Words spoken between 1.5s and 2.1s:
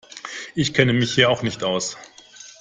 aus.